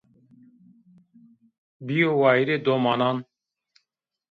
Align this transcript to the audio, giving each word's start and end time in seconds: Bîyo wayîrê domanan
Bîyo 1.85 2.11
wayîrê 2.21 2.57
domanan 2.65 3.17